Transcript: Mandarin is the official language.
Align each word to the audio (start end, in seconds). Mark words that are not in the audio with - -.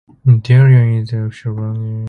Mandarin 0.25 0.99
is 1.03 1.09
the 1.11 1.19
official 1.25 1.53
language. 1.53 1.99